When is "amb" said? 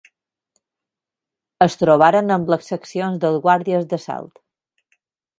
2.37-2.49